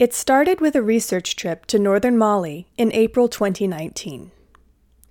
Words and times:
It 0.00 0.14
started 0.14 0.62
with 0.62 0.74
a 0.76 0.82
research 0.82 1.36
trip 1.36 1.66
to 1.66 1.78
northern 1.78 2.16
Mali 2.16 2.66
in 2.78 2.90
April 2.94 3.28
2019. 3.28 4.30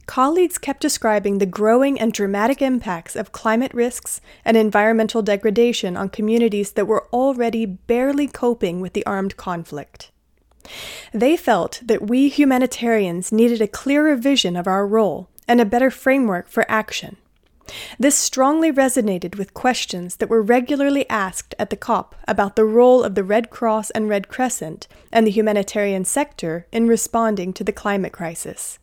Colleagues 0.08 0.58
kept 0.58 0.82
describing 0.82 1.38
the 1.38 1.46
growing 1.46 2.00
and 2.00 2.12
dramatic 2.12 2.60
impacts 2.60 3.16
of 3.16 3.32
climate 3.32 3.72
risks 3.72 4.20
and 4.44 4.58
environmental 4.58 5.22
degradation 5.22 5.96
on 5.96 6.10
communities 6.10 6.72
that 6.72 6.88
were 6.88 7.06
already 7.14 7.68
barely 7.68 8.26
coping 8.28 8.82
with 8.82 8.94
the 8.94 9.06
armed 9.06 9.38
conflict. 9.38 10.10
They 11.14 11.38
felt 11.38 11.82
that 11.86 12.08
we 12.08 12.28
humanitarians 12.28 13.32
needed 13.32 13.62
a 13.62 13.68
clearer 13.68 14.16
vision 14.16 14.56
of 14.56 14.66
our 14.66 14.88
role 14.88 15.30
and 15.48 15.62
a 15.62 15.66
better 15.66 15.92
framework 15.92 16.48
for 16.48 16.66
action. 16.68 17.18
This 17.98 18.16
strongly 18.16 18.72
resonated 18.72 19.38
with 19.38 19.54
questions 19.54 20.18
that 20.18 20.30
were 20.30 20.42
regularly 20.42 21.10
asked 21.10 21.56
at 21.60 21.70
the 21.70 21.78
COP 21.78 22.16
about 22.28 22.56
the 22.56 22.66
role 22.66 23.04
of 23.04 23.16
the 23.16 23.24
Red 23.24 23.50
Cross 23.50 23.90
and 23.92 24.10
Red 24.10 24.28
Crescent 24.28 24.88
and 25.12 25.26
the 25.26 25.32
humanitarian 25.32 26.06
sector 26.06 26.66
in 26.72 26.88
responding 26.88 27.54
to 27.54 27.64
the 27.64 27.72
climate 27.72 28.14
crisis. 28.14 28.80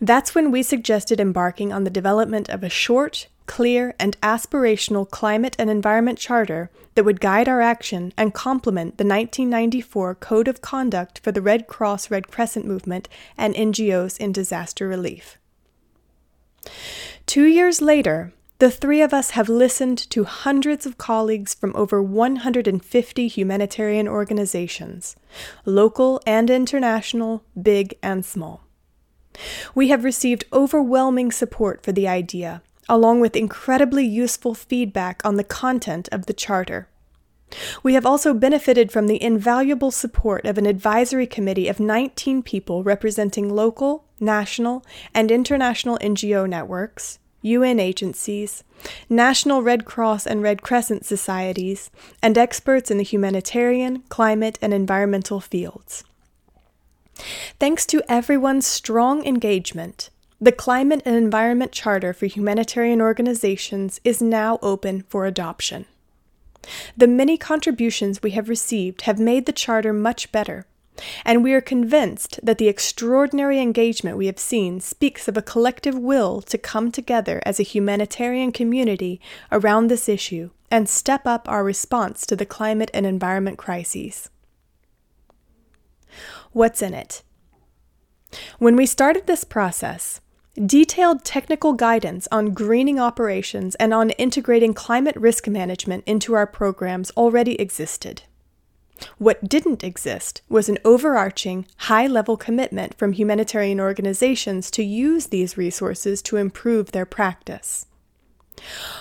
That's 0.00 0.34
when 0.34 0.50
we 0.50 0.62
suggested 0.62 1.20
embarking 1.20 1.72
on 1.72 1.84
the 1.84 1.90
development 1.90 2.48
of 2.48 2.62
a 2.62 2.68
short, 2.68 3.28
clear, 3.46 3.94
and 3.98 4.20
aspirational 4.20 5.08
climate 5.08 5.56
and 5.58 5.70
environment 5.70 6.18
charter 6.18 6.70
that 6.94 7.04
would 7.04 7.20
guide 7.20 7.48
our 7.48 7.62
action 7.62 8.12
and 8.16 8.34
complement 8.34 8.98
the 8.98 9.04
1994 9.04 10.16
Code 10.16 10.48
of 10.48 10.60
Conduct 10.60 11.18
for 11.20 11.32
the 11.32 11.40
Red 11.40 11.66
Cross 11.66 12.10
Red 12.10 12.28
Crescent 12.28 12.66
movement 12.66 13.08
and 13.36 13.54
NGOs 13.54 14.18
in 14.18 14.32
disaster 14.32 14.86
relief. 14.86 15.38
Two 17.26 17.44
years 17.44 17.80
later, 17.80 18.32
the 18.58 18.70
three 18.70 19.02
of 19.02 19.14
us 19.14 19.30
have 19.30 19.48
listened 19.48 19.98
to 20.10 20.24
hundreds 20.24 20.84
of 20.84 20.98
colleagues 20.98 21.54
from 21.54 21.76
over 21.76 22.02
150 22.02 23.28
humanitarian 23.28 24.08
organizations, 24.08 25.14
local 25.64 26.20
and 26.26 26.50
international, 26.50 27.44
big 27.60 27.96
and 28.02 28.24
small. 28.24 28.64
We 29.74 29.88
have 29.88 30.02
received 30.02 30.46
overwhelming 30.52 31.30
support 31.30 31.84
for 31.84 31.92
the 31.92 32.08
idea, 32.08 32.62
along 32.88 33.20
with 33.20 33.36
incredibly 33.36 34.04
useful 34.04 34.54
feedback 34.54 35.24
on 35.24 35.36
the 35.36 35.44
content 35.44 36.08
of 36.10 36.26
the 36.26 36.32
Charter. 36.32 36.88
We 37.82 37.94
have 37.94 38.04
also 38.04 38.34
benefited 38.34 38.90
from 38.90 39.06
the 39.06 39.22
invaluable 39.22 39.92
support 39.92 40.44
of 40.44 40.58
an 40.58 40.66
advisory 40.66 41.26
committee 41.26 41.68
of 41.68 41.78
19 41.78 42.42
people 42.42 42.82
representing 42.82 43.48
local, 43.48 44.04
national, 44.20 44.84
and 45.14 45.30
international 45.30 45.98
NGO 45.98 46.48
networks, 46.48 47.18
UN 47.42 47.78
agencies, 47.78 48.64
National 49.08 49.62
Red 49.62 49.84
Cross 49.84 50.26
and 50.26 50.42
Red 50.42 50.62
Crescent 50.62 51.04
societies, 51.04 51.90
and 52.22 52.36
experts 52.36 52.90
in 52.90 52.98
the 52.98 53.04
humanitarian, 53.04 54.02
climate, 54.08 54.58
and 54.60 54.74
environmental 54.74 55.40
fields. 55.40 56.04
Thanks 57.58 57.84
to 57.86 58.02
everyone's 58.08 58.66
strong 58.66 59.24
engagement, 59.26 60.10
the 60.40 60.52
Climate 60.52 61.02
and 61.04 61.16
Environment 61.16 61.72
Charter 61.72 62.12
for 62.12 62.26
Humanitarian 62.26 63.00
Organizations 63.00 64.00
is 64.04 64.22
now 64.22 64.60
open 64.62 65.02
for 65.08 65.26
adoption. 65.26 65.86
The 66.96 67.08
many 67.08 67.36
contributions 67.36 68.22
we 68.22 68.32
have 68.32 68.48
received 68.48 69.02
have 69.02 69.18
made 69.18 69.46
the 69.46 69.52
Charter 69.52 69.92
much 69.92 70.30
better, 70.30 70.66
and 71.24 71.42
we 71.42 71.52
are 71.52 71.60
convinced 71.60 72.40
that 72.42 72.58
the 72.58 72.68
extraordinary 72.68 73.60
engagement 73.60 74.16
we 74.16 74.26
have 74.26 74.38
seen 74.38 74.80
speaks 74.80 75.28
of 75.28 75.36
a 75.36 75.42
collective 75.42 75.96
will 75.96 76.40
to 76.42 76.58
come 76.58 76.90
together 76.90 77.40
as 77.44 77.58
a 77.58 77.64
humanitarian 77.64 78.52
community 78.52 79.20
around 79.52 79.88
this 79.88 80.08
issue 80.08 80.50
and 80.70 80.88
step 80.88 81.26
up 81.26 81.48
our 81.48 81.64
response 81.64 82.26
to 82.26 82.36
the 82.36 82.46
climate 82.46 82.90
and 82.92 83.06
environment 83.06 83.58
crises. 83.58 84.30
What's 86.52 86.82
in 86.82 86.94
it? 86.94 87.22
When 88.58 88.76
we 88.76 88.86
started 88.86 89.26
this 89.26 89.44
process, 89.44 90.20
detailed 90.66 91.24
technical 91.24 91.72
guidance 91.72 92.26
on 92.32 92.52
greening 92.52 92.98
operations 92.98 93.74
and 93.76 93.94
on 93.94 94.10
integrating 94.10 94.74
climate 94.74 95.16
risk 95.16 95.46
management 95.46 96.04
into 96.06 96.34
our 96.34 96.46
programs 96.46 97.10
already 97.12 97.60
existed. 97.60 98.22
What 99.18 99.48
didn't 99.48 99.84
exist 99.84 100.42
was 100.48 100.68
an 100.68 100.78
overarching, 100.84 101.66
high 101.76 102.06
level 102.06 102.36
commitment 102.36 102.96
from 102.98 103.12
humanitarian 103.12 103.80
organizations 103.80 104.70
to 104.72 104.82
use 104.82 105.26
these 105.26 105.56
resources 105.56 106.22
to 106.22 106.36
improve 106.36 106.92
their 106.92 107.06
practice. 107.06 107.86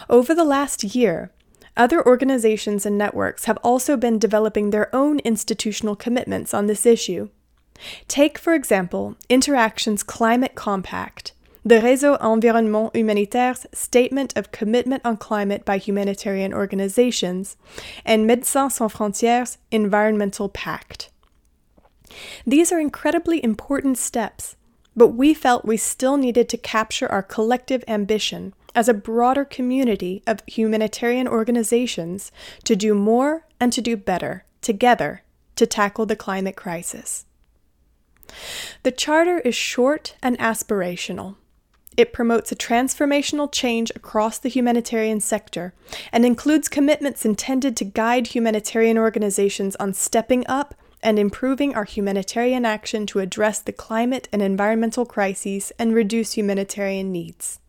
Over 0.10 0.36
the 0.36 0.44
last 0.44 0.84
year, 0.84 1.32
other 1.76 2.06
organizations 2.06 2.86
and 2.86 2.98
networks 2.98 3.46
have 3.46 3.58
also 3.64 3.98
been 3.98 4.20
developing 4.20 4.70
their 4.70 4.94
own 4.96 5.20
institutional 5.20 5.96
commitments 5.96 6.54
on 6.54 6.68
this 6.68 6.86
issue. 6.86 7.30
Take, 8.08 8.38
for 8.40 8.54
example, 8.56 9.16
Interaction's 9.30 10.02
Climate 10.02 10.56
Compact, 10.56 11.34
the 11.68 11.82
Réseau 11.82 12.18
Environnement 12.22 12.96
Humanitaire's 12.96 13.68
Statement 13.74 14.32
of 14.38 14.54
Commitment 14.54 15.02
on 15.04 15.18
Climate 15.18 15.66
by 15.66 15.78
Humanitarian 15.78 16.54
Organizations, 16.54 17.58
and 18.06 18.26
Médecins 18.26 18.72
Sans 18.72 18.94
Frontières' 18.94 19.58
Environmental 19.70 20.48
Pact. 20.48 21.10
These 22.46 22.72
are 22.72 22.80
incredibly 22.80 23.44
important 23.44 23.98
steps, 23.98 24.56
but 24.96 25.10
we 25.10 25.34
felt 25.34 25.66
we 25.66 25.76
still 25.76 26.16
needed 26.16 26.48
to 26.48 26.58
capture 26.58 27.12
our 27.12 27.22
collective 27.22 27.84
ambition 27.86 28.54
as 28.74 28.88
a 28.88 28.94
broader 28.94 29.44
community 29.44 30.24
of 30.26 30.42
humanitarian 30.48 31.28
organizations 31.28 32.32
to 32.64 32.78
do 32.78 32.96
more 32.96 33.46
and 33.60 33.74
to 33.74 33.82
do 33.82 33.98
better 33.98 34.46
together 34.62 35.22
to 35.58 35.66
tackle 35.66 36.06
the 36.06 36.16
climate 36.16 36.56
crisis. 36.56 37.26
The 38.84 38.92
Charter 38.92 39.40
is 39.40 39.54
short 39.54 40.16
and 40.24 40.40
aspirational. 40.40 41.36
It 41.98 42.14
promotes 42.14 42.52
a 42.52 42.56
transformational 42.56 43.52
change 43.52 43.92
across 43.96 44.38
the 44.38 44.50
humanitarian 44.50 45.20
sector 45.20 45.74
and 46.12 46.24
includes 46.24 46.70
commitments 46.70 47.26
intended 47.26 47.76
to 47.78 47.86
guide 47.86 48.28
humanitarian 48.28 49.00
organizations 49.00 49.76
on 49.78 49.94
stepping 49.94 50.46
up 50.48 50.76
and 51.02 51.18
improving 51.18 51.74
our 51.74 51.86
humanitarian 51.86 52.66
action 52.66 53.08
to 53.08 53.20
address 53.20 53.60
the 53.60 53.72
climate 53.72 54.30
and 54.32 54.44
environmental 54.44 55.06
crises 55.06 55.72
and 55.80 55.96
reduce 55.96 56.34
humanitarian 56.34 57.12
needs. 57.12 57.60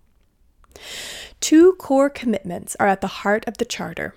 Two 1.41 1.73
core 1.75 2.11
commitments 2.11 2.77
are 2.79 2.87
at 2.87 3.01
the 3.01 3.07
heart 3.07 3.45
of 3.47 3.57
the 3.57 3.65
Charter. 3.65 4.15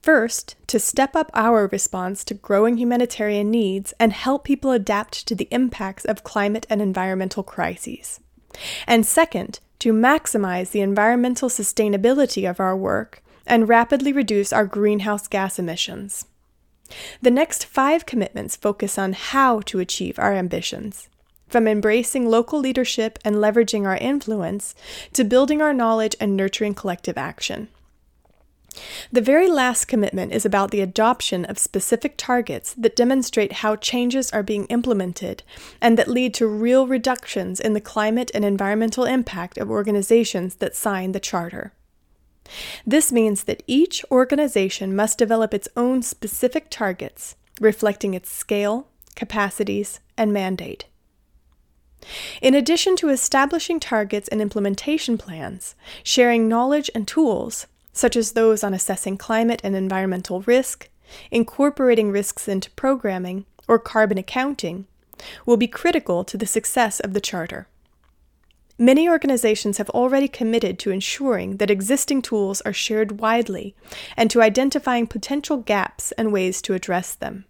First, 0.00 0.54
to 0.68 0.78
step 0.78 1.16
up 1.16 1.30
our 1.34 1.66
response 1.66 2.22
to 2.24 2.34
growing 2.34 2.76
humanitarian 2.76 3.50
needs 3.50 3.92
and 3.98 4.12
help 4.12 4.44
people 4.44 4.70
adapt 4.70 5.26
to 5.26 5.34
the 5.34 5.48
impacts 5.50 6.04
of 6.04 6.22
climate 6.22 6.66
and 6.70 6.80
environmental 6.80 7.42
crises. 7.42 8.20
And 8.86 9.06
second, 9.06 9.60
to 9.80 9.92
maximize 9.92 10.70
the 10.70 10.80
environmental 10.80 11.48
sustainability 11.48 12.48
of 12.48 12.60
our 12.60 12.76
work 12.76 13.22
and 13.46 13.68
rapidly 13.68 14.12
reduce 14.12 14.52
our 14.52 14.66
greenhouse 14.66 15.28
gas 15.28 15.58
emissions. 15.58 16.26
The 17.22 17.30
next 17.30 17.64
five 17.64 18.06
commitments 18.06 18.56
focus 18.56 18.98
on 18.98 19.12
how 19.12 19.60
to 19.62 19.78
achieve 19.78 20.18
our 20.18 20.32
ambitions, 20.32 21.08
from 21.48 21.68
embracing 21.68 22.28
local 22.28 22.58
leadership 22.60 23.18
and 23.24 23.36
leveraging 23.36 23.86
our 23.86 23.96
influence 23.96 24.74
to 25.12 25.24
building 25.24 25.62
our 25.62 25.74
knowledge 25.74 26.16
and 26.20 26.36
nurturing 26.36 26.74
collective 26.74 27.18
action. 27.18 27.68
The 29.10 29.20
very 29.20 29.48
last 29.48 29.86
commitment 29.86 30.32
is 30.32 30.44
about 30.44 30.70
the 30.70 30.80
adoption 30.80 31.44
of 31.44 31.58
specific 31.58 32.14
targets 32.16 32.74
that 32.74 32.96
demonstrate 32.96 33.54
how 33.54 33.76
changes 33.76 34.30
are 34.30 34.42
being 34.42 34.66
implemented 34.66 35.42
and 35.80 35.96
that 35.98 36.08
lead 36.08 36.34
to 36.34 36.46
real 36.46 36.86
reductions 36.86 37.60
in 37.60 37.72
the 37.72 37.80
climate 37.80 38.30
and 38.34 38.44
environmental 38.44 39.04
impact 39.04 39.58
of 39.58 39.70
organizations 39.70 40.56
that 40.56 40.76
sign 40.76 41.12
the 41.12 41.20
Charter. 41.20 41.72
This 42.86 43.12
means 43.12 43.44
that 43.44 43.62
each 43.66 44.04
organization 44.10 44.96
must 44.96 45.18
develop 45.18 45.52
its 45.52 45.68
own 45.76 46.02
specific 46.02 46.66
targets, 46.70 47.36
reflecting 47.60 48.14
its 48.14 48.30
scale, 48.30 48.88
capacities, 49.14 50.00
and 50.16 50.32
mandate. 50.32 50.86
In 52.40 52.54
addition 52.54 52.96
to 52.96 53.08
establishing 53.08 53.80
targets 53.80 54.28
and 54.28 54.40
implementation 54.40 55.18
plans, 55.18 55.74
sharing 56.02 56.48
knowledge 56.48 56.90
and 56.94 57.06
tools, 57.06 57.66
such 57.92 58.16
as 58.16 58.32
those 58.32 58.62
on 58.62 58.74
assessing 58.74 59.16
climate 59.16 59.60
and 59.64 59.74
environmental 59.74 60.42
risk, 60.42 60.88
incorporating 61.30 62.10
risks 62.10 62.48
into 62.48 62.70
programming, 62.72 63.44
or 63.66 63.78
carbon 63.78 64.18
accounting, 64.18 64.86
will 65.46 65.56
be 65.56 65.66
critical 65.66 66.24
to 66.24 66.36
the 66.36 66.46
success 66.46 67.00
of 67.00 67.12
the 67.12 67.20
Charter. 67.20 67.66
Many 68.78 69.08
organizations 69.08 69.78
have 69.78 69.90
already 69.90 70.28
committed 70.28 70.78
to 70.78 70.92
ensuring 70.92 71.56
that 71.56 71.70
existing 71.70 72.22
tools 72.22 72.60
are 72.60 72.72
shared 72.72 73.18
widely 73.20 73.74
and 74.16 74.30
to 74.30 74.40
identifying 74.40 75.08
potential 75.08 75.56
gaps 75.56 76.12
and 76.12 76.32
ways 76.32 76.62
to 76.62 76.74
address 76.74 77.16
them. 77.16 77.44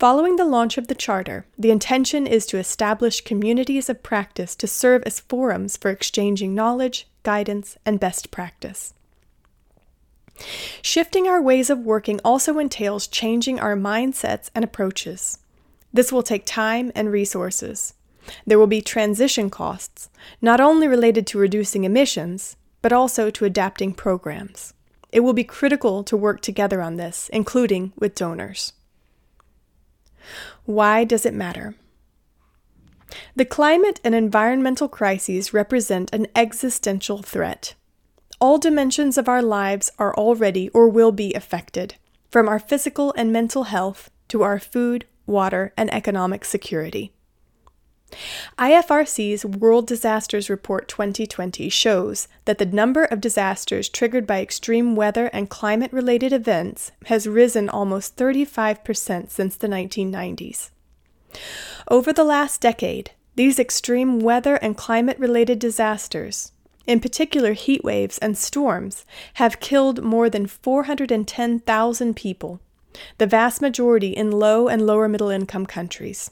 Following 0.00 0.34
the 0.34 0.44
launch 0.44 0.76
of 0.76 0.88
the 0.88 0.96
Charter, 0.96 1.46
the 1.56 1.70
intention 1.70 2.26
is 2.26 2.46
to 2.46 2.58
establish 2.58 3.20
communities 3.20 3.88
of 3.88 4.02
practice 4.02 4.56
to 4.56 4.66
serve 4.66 5.04
as 5.04 5.20
forums 5.20 5.76
for 5.76 5.92
exchanging 5.92 6.52
knowledge, 6.52 7.06
guidance, 7.22 7.76
and 7.86 8.00
best 8.00 8.32
practice. 8.32 8.94
Shifting 10.80 11.28
our 11.28 11.40
ways 11.40 11.70
of 11.70 11.78
working 11.78 12.20
also 12.24 12.58
entails 12.58 13.06
changing 13.06 13.60
our 13.60 13.76
mindsets 13.76 14.50
and 14.54 14.64
approaches. 14.64 15.38
This 15.92 16.10
will 16.10 16.22
take 16.22 16.46
time 16.46 16.90
and 16.94 17.12
resources. 17.12 17.94
There 18.46 18.58
will 18.58 18.66
be 18.66 18.80
transition 18.80 19.50
costs, 19.50 20.08
not 20.40 20.60
only 20.60 20.88
related 20.88 21.26
to 21.28 21.38
reducing 21.38 21.84
emissions, 21.84 22.56
but 22.80 22.92
also 22.92 23.30
to 23.30 23.44
adapting 23.44 23.92
programs. 23.92 24.74
It 25.12 25.20
will 25.20 25.34
be 25.34 25.44
critical 25.44 26.02
to 26.04 26.16
work 26.16 26.40
together 26.40 26.80
on 26.80 26.96
this, 26.96 27.28
including 27.32 27.92
with 27.98 28.14
donors. 28.14 28.72
Why 30.64 31.04
does 31.04 31.26
it 31.26 31.34
matter? 31.34 31.74
The 33.36 33.44
climate 33.44 34.00
and 34.02 34.14
environmental 34.14 34.88
crises 34.88 35.52
represent 35.52 36.12
an 36.14 36.28
existential 36.34 37.22
threat. 37.22 37.74
All 38.42 38.58
dimensions 38.58 39.16
of 39.18 39.28
our 39.28 39.40
lives 39.40 39.92
are 40.00 40.12
already 40.16 40.68
or 40.70 40.88
will 40.88 41.12
be 41.12 41.32
affected, 41.32 41.94
from 42.28 42.48
our 42.48 42.58
physical 42.58 43.14
and 43.16 43.32
mental 43.32 43.62
health 43.62 44.10
to 44.26 44.42
our 44.42 44.58
food, 44.58 45.04
water, 45.26 45.72
and 45.76 45.94
economic 45.94 46.44
security. 46.44 47.12
IFRC's 48.58 49.44
World 49.44 49.86
Disasters 49.86 50.50
Report 50.50 50.88
2020 50.88 51.68
shows 51.68 52.26
that 52.44 52.58
the 52.58 52.66
number 52.66 53.04
of 53.04 53.20
disasters 53.20 53.88
triggered 53.88 54.26
by 54.26 54.42
extreme 54.42 54.96
weather 54.96 55.26
and 55.26 55.48
climate 55.48 55.92
related 55.92 56.32
events 56.32 56.90
has 57.04 57.28
risen 57.28 57.68
almost 57.68 58.16
35% 58.16 59.30
since 59.30 59.54
the 59.54 59.68
1990s. 59.68 60.70
Over 61.86 62.12
the 62.12 62.24
last 62.24 62.60
decade, 62.60 63.12
these 63.36 63.60
extreme 63.60 64.18
weather 64.18 64.56
and 64.56 64.76
climate 64.76 65.20
related 65.20 65.60
disasters, 65.60 66.50
in 66.86 67.00
particular 67.00 67.52
heat 67.52 67.84
waves 67.84 68.18
and 68.18 68.36
storms, 68.36 69.04
have 69.34 69.60
killed 69.60 70.02
more 70.02 70.28
than 70.28 70.46
410,000 70.46 72.16
people, 72.16 72.60
the 73.18 73.26
vast 73.26 73.60
majority 73.62 74.10
in 74.10 74.30
low 74.30 74.68
and 74.68 74.86
lower 74.86 75.08
middle 75.08 75.30
income 75.30 75.66
countries. 75.66 76.30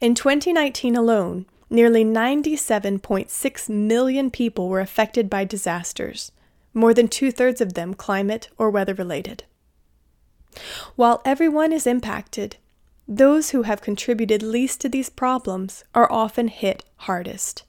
In 0.00 0.14
2019 0.14 0.96
alone, 0.96 1.46
nearly 1.68 2.04
97.6 2.04 3.68
million 3.68 4.30
people 4.30 4.68
were 4.68 4.80
affected 4.80 5.30
by 5.30 5.44
disasters, 5.44 6.32
more 6.74 6.92
than 6.94 7.08
two 7.08 7.30
thirds 7.30 7.60
of 7.60 7.74
them 7.74 7.94
climate 7.94 8.48
or 8.58 8.70
weather 8.70 8.94
related. 8.94 9.44
While 10.96 11.22
everyone 11.24 11.72
is 11.72 11.86
impacted, 11.86 12.56
those 13.06 13.50
who 13.50 13.62
have 13.62 13.82
contributed 13.82 14.42
least 14.42 14.80
to 14.80 14.88
these 14.88 15.10
problems 15.10 15.84
are 15.94 16.10
often 16.10 16.48
hit 16.48 16.84
hardest. 16.96 17.64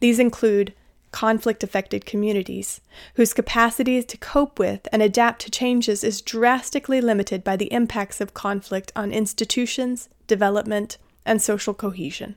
These 0.00 0.18
include 0.18 0.74
conflict 1.12 1.62
affected 1.62 2.04
communities, 2.04 2.80
whose 3.14 3.32
capacity 3.32 4.02
to 4.02 4.18
cope 4.18 4.58
with 4.58 4.86
and 4.92 5.00
adapt 5.00 5.40
to 5.42 5.50
changes 5.50 6.04
is 6.04 6.20
drastically 6.20 7.00
limited 7.00 7.42
by 7.42 7.56
the 7.56 7.72
impacts 7.72 8.20
of 8.20 8.34
conflict 8.34 8.92
on 8.94 9.12
institutions, 9.12 10.08
development, 10.26 10.98
and 11.24 11.40
social 11.40 11.72
cohesion. 11.72 12.36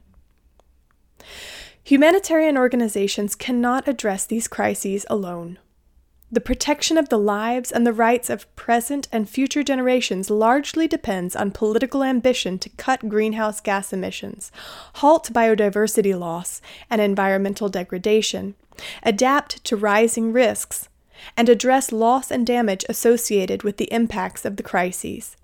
Humanitarian 1.84 2.58
organizations 2.58 3.36
cannot 3.36 3.88
address 3.88 4.26
these 4.26 4.48
crises 4.48 5.06
alone. 5.10 5.60
The 6.32 6.42
protection 6.42 7.00
of 7.00 7.10
the 7.10 7.18
lives 7.18 7.72
and 7.72 7.88
the 7.88 7.94
rights 7.94 8.30
of 8.30 8.54
present 8.56 9.08
and 9.12 9.28
future 9.28 9.64
generations 9.64 10.30
largely 10.30 10.88
depends 10.88 11.36
on 11.36 11.50
political 11.50 12.04
ambition 12.04 12.60
to 12.60 12.70
cut 12.70 13.10
greenhouse 13.10 13.60
gas 13.60 13.92
emissions, 13.92 14.52
halt 14.96 15.32
biodiversity 15.34 16.18
loss 16.18 16.62
and 16.88 17.02
environmental 17.02 17.68
degradation, 17.68 18.54
adapt 19.02 19.64
to 19.64 19.76
rising 19.76 20.32
risks, 20.32 20.88
and 21.36 21.50
address 21.50 21.92
loss 21.92 22.30
and 22.30 22.46
damage 22.46 22.86
associated 22.88 23.64
with 23.64 23.78
the 23.78 23.92
impacts 23.92 24.46
of 24.46 24.56
the 24.56 24.64
crises. 24.64 25.36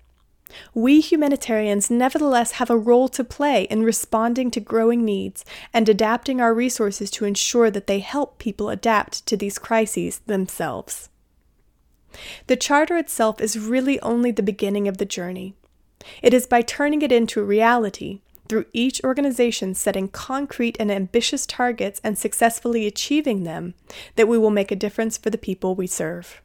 We 0.74 1.00
humanitarians 1.00 1.90
nevertheless 1.90 2.52
have 2.52 2.70
a 2.70 2.76
role 2.76 3.08
to 3.08 3.24
play 3.24 3.64
in 3.64 3.82
responding 3.82 4.50
to 4.52 4.60
growing 4.60 5.04
needs 5.04 5.44
and 5.72 5.88
adapting 5.88 6.40
our 6.40 6.54
resources 6.54 7.10
to 7.12 7.24
ensure 7.24 7.70
that 7.70 7.86
they 7.86 7.98
help 7.98 8.38
people 8.38 8.70
adapt 8.70 9.26
to 9.26 9.36
these 9.36 9.58
crises 9.58 10.20
themselves. 10.26 11.08
The 12.46 12.56
Charter 12.56 12.96
itself 12.96 13.40
is 13.40 13.58
really 13.58 14.00
only 14.00 14.30
the 14.30 14.42
beginning 14.42 14.88
of 14.88 14.98
the 14.98 15.04
journey. 15.04 15.54
It 16.22 16.32
is 16.32 16.46
by 16.46 16.62
turning 16.62 17.02
it 17.02 17.12
into 17.12 17.42
reality, 17.42 18.20
through 18.48 18.66
each 18.72 19.02
organization 19.02 19.74
setting 19.74 20.08
concrete 20.08 20.76
and 20.78 20.90
ambitious 20.90 21.46
targets 21.46 22.00
and 22.04 22.16
successfully 22.16 22.86
achieving 22.86 23.42
them, 23.42 23.74
that 24.14 24.28
we 24.28 24.38
will 24.38 24.50
make 24.50 24.70
a 24.70 24.76
difference 24.76 25.18
for 25.18 25.30
the 25.30 25.38
people 25.38 25.74
we 25.74 25.86
serve. 25.86 26.40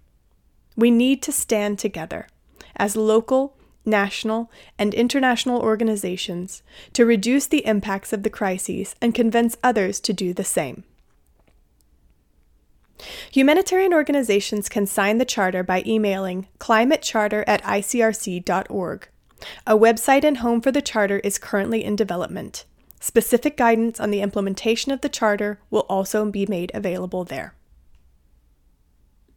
We 0.75 0.89
need 0.89 1.21
to 1.23 1.31
stand 1.31 1.79
together 1.79 2.27
as 2.75 2.95
local, 2.95 3.55
national, 3.85 4.51
and 4.77 4.93
international 4.93 5.61
organizations 5.61 6.63
to 6.93 7.05
reduce 7.05 7.47
the 7.47 7.65
impacts 7.65 8.13
of 8.13 8.23
the 8.23 8.29
crises 8.29 8.95
and 9.01 9.15
convince 9.15 9.57
others 9.63 9.99
to 10.01 10.13
do 10.13 10.33
the 10.33 10.43
same. 10.43 10.83
Humanitarian 13.31 13.93
organizations 13.93 14.69
can 14.69 14.85
sign 14.85 15.17
the 15.17 15.25
charter 15.25 15.63
by 15.63 15.83
emailing 15.85 16.47
climatecharter 16.59 17.43
at 17.47 17.63
icrc.org. 17.63 19.07
A 19.65 19.77
website 19.77 20.23
and 20.23 20.37
home 20.37 20.61
for 20.61 20.71
the 20.71 20.83
charter 20.83 21.19
is 21.19 21.39
currently 21.39 21.83
in 21.83 21.95
development. 21.95 22.65
Specific 22.99 23.57
guidance 23.57 23.99
on 23.99 24.11
the 24.11 24.21
implementation 24.21 24.91
of 24.91 25.01
the 25.01 25.09
charter 25.09 25.59
will 25.71 25.87
also 25.89 26.23
be 26.29 26.45
made 26.45 26.71
available 26.75 27.23
there. 27.23 27.55